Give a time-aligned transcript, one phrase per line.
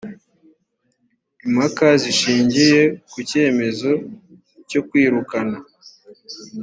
[1.47, 3.91] impaka zishingiye ku cyemezo
[4.69, 5.57] cyo kwirukana